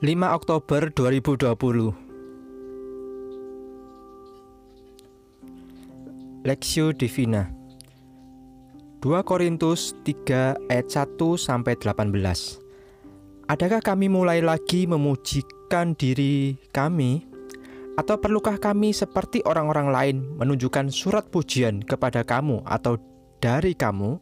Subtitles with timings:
[0.00, 1.92] 5 Oktober 2020
[6.40, 7.52] Lexio Divina.
[9.04, 12.16] 2 Korintus 3 ayat 1 sampai 18
[13.44, 17.28] Adakah kami mulai lagi memujikan diri kami?
[18.00, 22.96] Atau perlukah kami seperti orang-orang lain menunjukkan surat pujian kepada kamu atau
[23.36, 24.16] dari kamu?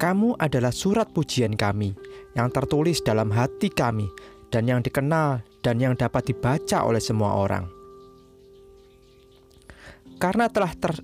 [0.00, 2.05] Kamu adalah surat pujian kami
[2.36, 4.06] yang tertulis dalam hati kami
[4.52, 7.66] dan yang dikenal dan yang dapat dibaca oleh semua orang.
[10.16, 10.96] Karena telah ter,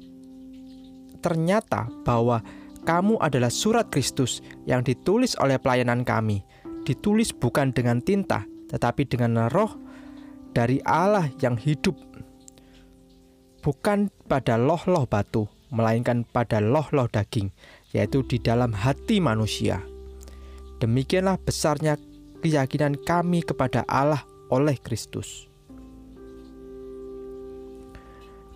[1.20, 2.40] ternyata bahwa
[2.84, 6.40] kamu adalah surat Kristus yang ditulis oleh pelayanan kami,
[6.88, 9.76] ditulis bukan dengan tinta, tetapi dengan roh
[10.56, 11.94] dari Allah yang hidup,
[13.60, 17.52] bukan pada loh-loh batu, melainkan pada loh-loh daging,
[17.92, 19.91] yaitu di dalam hati manusia.
[20.82, 21.94] Demikianlah besarnya
[22.42, 25.46] keyakinan kami kepada Allah oleh Kristus.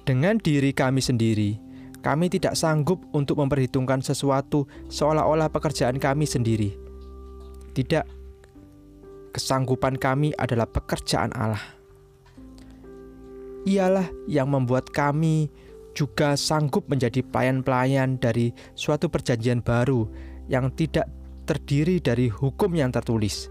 [0.03, 1.55] Dengan diri kami sendiri,
[2.03, 6.75] kami tidak sanggup untuk memperhitungkan sesuatu seolah-olah pekerjaan kami sendiri.
[7.79, 8.03] Tidak,
[9.31, 11.63] kesanggupan kami adalah pekerjaan Allah.
[13.71, 15.47] Ialah yang membuat kami
[15.95, 20.11] juga sanggup menjadi pelayan-pelayan dari suatu perjanjian baru
[20.47, 21.07] yang tidak
[21.47, 23.49] terdiri dari hukum yang tertulis,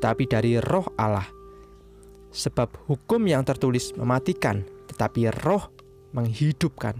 [0.00, 1.28] tetapi dari roh Allah.
[2.34, 5.70] Sebab hukum yang tertulis mematikan, tetapi roh
[6.16, 6.98] menghidupkan.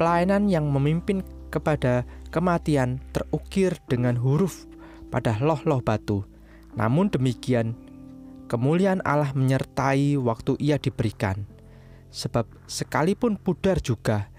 [0.00, 1.20] Pelayanan yang memimpin
[1.52, 4.64] kepada kematian terukir dengan huruf
[5.12, 6.24] pada loh-loh batu.
[6.78, 7.74] Namun demikian,
[8.48, 11.44] kemuliaan Allah menyertai waktu ia diberikan.
[12.14, 14.30] Sebab sekalipun pudar juga,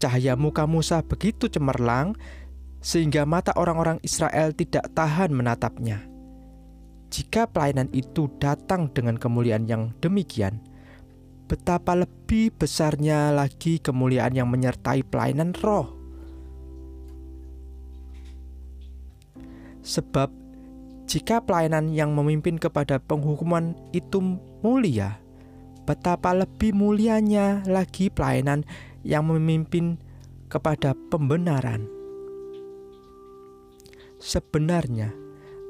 [0.00, 2.16] cahaya muka Musa begitu cemerlang
[2.80, 6.08] sehingga mata orang-orang Israel tidak tahan menatapnya.
[7.12, 10.64] Jika pelayanan itu datang dengan kemuliaan yang demikian,
[11.50, 15.92] betapa lebih besarnya lagi kemuliaan yang menyertai pelayanan roh.
[19.82, 20.30] Sebab
[21.10, 24.22] jika pelayanan yang memimpin kepada penghukuman itu
[24.62, 25.18] mulia,
[25.82, 28.62] betapa lebih mulianya lagi pelayanan
[29.06, 29.96] yang memimpin
[30.50, 31.86] kepada pembenaran.
[34.20, 35.14] Sebenarnya,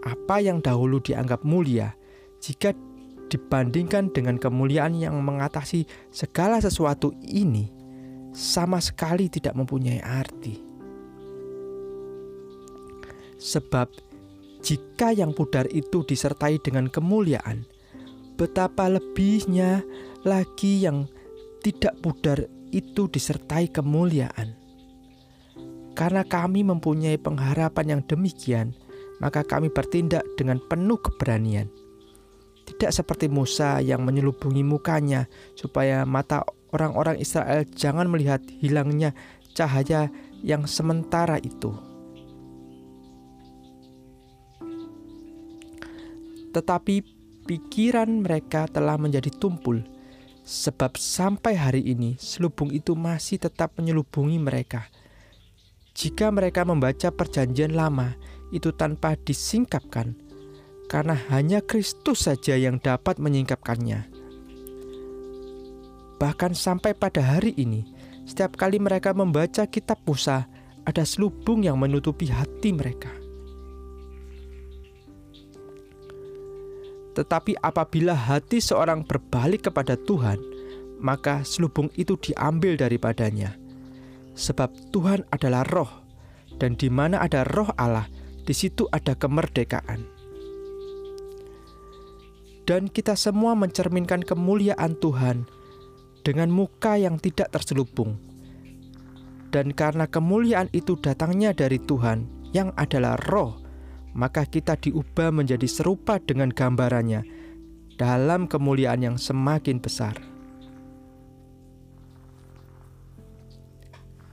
[0.02, 1.94] apa yang dahulu dianggap mulia,
[2.42, 2.74] jika
[3.30, 7.70] dibandingkan dengan kemuliaan yang mengatasi segala sesuatu ini,
[8.34, 10.58] sama sekali tidak mempunyai arti.
[13.38, 13.88] Sebab
[14.60, 17.64] jika yang pudar itu disertai dengan kemuliaan,
[18.36, 19.80] betapa lebihnya
[20.26, 21.08] lagi yang
[21.64, 24.56] tidak pudar itu disertai kemuliaan.
[25.94, 28.72] Karena kami mempunyai pengharapan yang demikian,
[29.18, 31.68] maka kami bertindak dengan penuh keberanian.
[32.64, 35.26] Tidak seperti Musa yang menyelubungi mukanya
[35.58, 39.12] supaya mata orang-orang Israel jangan melihat hilangnya
[39.52, 40.08] cahaya
[40.40, 41.90] yang sementara itu.
[46.50, 47.06] tetapi
[47.46, 49.82] pikiran mereka telah menjadi tumpul,
[50.42, 54.88] sebab sampai hari ini selubung itu masih tetap menyelubungi mereka.
[55.94, 58.16] Jika mereka membaca Perjanjian Lama
[58.50, 60.16] itu tanpa disingkapkan,
[60.90, 64.10] karena hanya Kristus saja yang dapat menyingkapkannya.
[66.18, 67.86] Bahkan sampai pada hari ini,
[68.26, 70.50] setiap kali mereka membaca Kitab Musa,
[70.84, 73.19] ada selubung yang menutupi hati mereka.
[77.14, 80.38] Tetapi apabila hati seorang berbalik kepada Tuhan,
[81.00, 83.56] maka selubung itu diambil daripadanya.
[84.38, 85.90] Sebab Tuhan adalah roh,
[86.60, 88.06] dan di mana ada roh Allah,
[88.46, 90.06] di situ ada kemerdekaan.
[92.68, 95.48] Dan kita semua mencerminkan kemuliaan Tuhan
[96.22, 98.20] dengan muka yang tidak terselubung.
[99.50, 103.58] Dan karena kemuliaan itu datangnya dari Tuhan yang adalah roh,
[104.14, 107.22] maka kita diubah menjadi serupa dengan gambarannya
[107.94, 110.16] dalam kemuliaan yang semakin besar.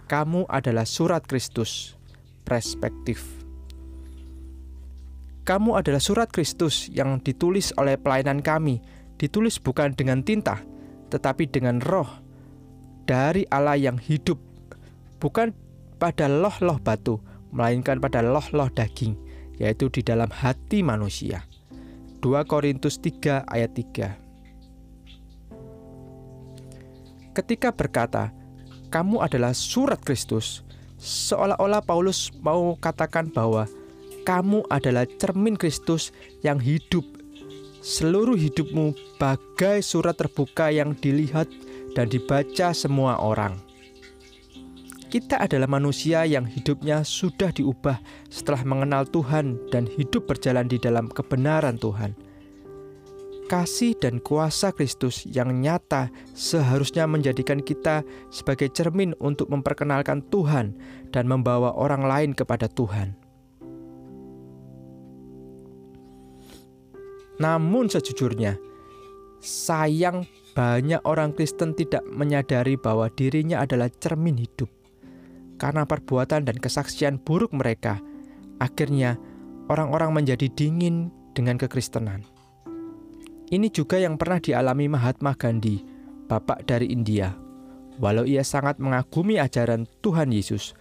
[0.07, 1.99] Kamu adalah surat Kristus,
[2.47, 3.43] perspektif.
[5.43, 8.79] Kamu adalah surat Kristus yang ditulis oleh pelayanan kami,
[9.19, 10.63] ditulis bukan dengan tinta,
[11.11, 12.07] tetapi dengan roh
[13.03, 14.39] dari Allah yang hidup,
[15.19, 15.51] bukan
[15.99, 17.19] pada loh-loh batu,
[17.51, 19.26] melainkan pada loh-loh daging
[19.57, 21.45] yaitu di dalam hati manusia.
[22.21, 24.17] 2 Korintus 3 ayat 3
[27.37, 28.33] Ketika berkata,
[28.89, 30.65] kamu adalah surat Kristus,
[30.97, 33.69] seolah-olah Paulus mau katakan bahwa
[34.25, 36.09] kamu adalah cermin Kristus
[36.41, 37.05] yang hidup.
[37.85, 41.45] Seluruh hidupmu bagai surat terbuka yang dilihat
[41.93, 43.66] dan dibaca semua orang.
[45.07, 47.95] Kita adalah manusia yang hidupnya sudah diubah
[48.27, 52.11] setelah mengenal Tuhan dan hidup berjalan di dalam kebenaran Tuhan.
[53.47, 60.75] Kasih dan kuasa Kristus yang nyata seharusnya menjadikan kita sebagai cermin untuk memperkenalkan Tuhan
[61.15, 63.15] dan membawa orang lain kepada Tuhan.
[67.39, 68.59] Namun, sejujurnya,
[69.39, 74.76] sayang banyak orang Kristen tidak menyadari bahwa dirinya adalah cermin hidup
[75.57, 78.01] karena perbuatan dan kesaksian buruk mereka.
[78.57, 79.17] Akhirnya,
[79.69, 82.25] orang-orang menjadi dingin dengan kekristenan.
[83.47, 85.79] Ini juga yang pernah dialami Mahatma Gandhi,
[86.27, 87.31] bapak dari India.
[87.97, 90.77] Walau ia sangat mengagumi ajaran Tuhan Yesus,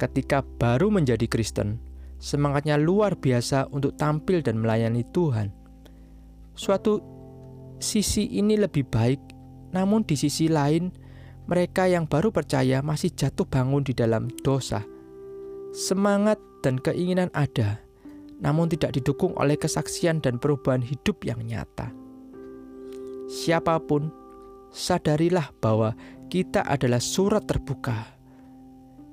[0.00, 1.76] ketika baru menjadi Kristen,
[2.16, 5.52] semangatnya luar biasa untuk tampil dan melayani Tuhan.
[6.56, 7.04] Suatu
[7.76, 9.20] sisi ini lebih baik,
[9.76, 10.88] namun di sisi lain,
[11.44, 14.80] mereka yang baru percaya masih jatuh bangun di dalam dosa.
[15.76, 17.80] Semangat dan keinginan ada,
[18.40, 21.92] namun tidak didukung oleh kesaksian dan perubahan hidup yang nyata.
[23.30, 24.10] Siapa pun,
[24.74, 25.94] sadarilah bahwa
[26.30, 28.19] kita adalah surat terbuka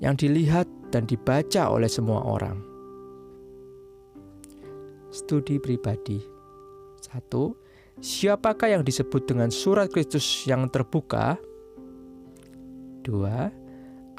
[0.01, 2.61] yang dilihat dan dibaca oleh semua orang.
[5.09, 6.21] Studi pribadi.
[7.01, 7.55] Satu,
[8.03, 11.39] siapakah yang disebut dengan surat Kristus yang terbuka?
[13.01, 13.49] Dua,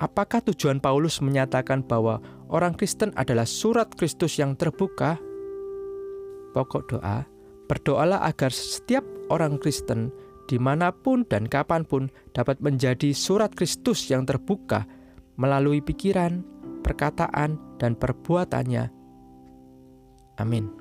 [0.01, 5.21] apakah tujuan Paulus menyatakan bahwa orang Kristen adalah surat Kristus yang terbuka?
[6.57, 7.29] Pokok doa,
[7.69, 10.09] berdoalah agar setiap orang Kristen
[10.49, 14.89] di mana pun dan kapan pun dapat menjadi surat Kristus yang terbuka
[15.39, 16.43] melalui pikiran,
[16.83, 18.91] perkataan, dan perbuatannya.
[20.39, 20.78] Amin.